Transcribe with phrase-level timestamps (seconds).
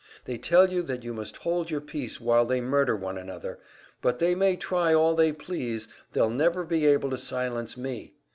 [0.25, 3.59] They tell you that you must hold your peace while they murder one another,
[4.01, 8.15] but they may try all they please, they'll never be able to silence me!